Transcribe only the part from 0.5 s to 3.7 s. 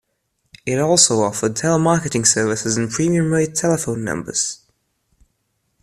It also offered telemarketing services and Premium-rate